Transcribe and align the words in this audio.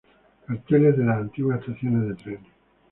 Carteles 0.47 0.97
de 0.97 1.05
las 1.05 1.17
antiguas 1.19 1.59
estaciones 1.59 2.07
de 2.09 2.15
trenes. 2.15 2.51